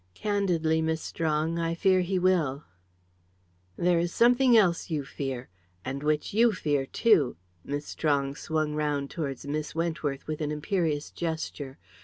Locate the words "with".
10.25-10.41